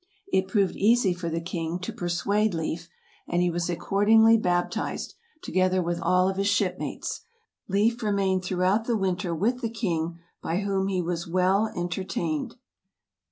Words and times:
It 0.33 0.47
proved 0.47 0.75
easy 0.75 1.13
for 1.13 1.29
the 1.29 1.39
king 1.39 1.77
to 1.77 1.93
persuade 1.93 2.55
Leif, 2.55 2.89
and 3.27 3.39
he 3.43 3.51
was 3.51 3.69
ac 3.69 3.81
cordingly 3.81 4.35
baptised, 4.41 5.13
together 5.43 5.79
with 5.83 6.01
all 6.01 6.27
of 6.27 6.37
his 6.37 6.47
shipmates. 6.47 7.21
Leif 7.67 8.01
remained 8.01 8.43
throughout 8.43 8.85
the 8.85 8.97
winter 8.97 9.35
with 9.35 9.61
the 9.61 9.69
king, 9.69 10.17
by 10.41 10.61
whom 10.61 10.87
he 10.87 11.03
was 11.03 11.27
well 11.27 11.67
entertained. 11.75 12.55